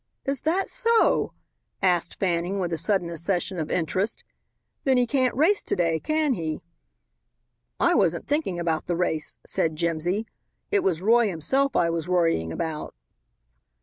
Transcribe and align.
"Is 0.25 0.41
that 0.41 0.67
so?" 0.67 1.33
asked 1.83 2.19
Fanning 2.19 2.57
with 2.57 2.73
a 2.73 2.77
sudden 2.79 3.07
accession 3.11 3.59
of 3.59 3.69
interest; 3.69 4.23
"then 4.83 4.97
he 4.97 5.05
can't 5.05 5.35
race 5.35 5.61
to 5.61 5.75
day, 5.75 5.99
can 5.99 6.33
he?" 6.33 6.63
"I 7.79 7.93
wasn't 7.93 8.25
thinking 8.25 8.57
about 8.57 8.87
the 8.87 8.95
race," 8.95 9.37
said 9.45 9.75
Jimsy; 9.75 10.25
"it 10.71 10.79
was 10.81 11.03
Roy 11.03 11.27
himself 11.27 11.75
I 11.75 11.91
was 11.91 12.09
worrying 12.09 12.51
about." 12.51 12.95